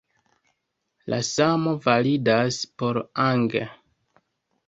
La 1.13 1.17
samo 1.27 1.73
validas 1.83 2.59
por 2.81 2.99
ang. 3.27 3.47